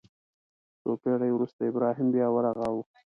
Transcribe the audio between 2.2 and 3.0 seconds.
ورغاوه.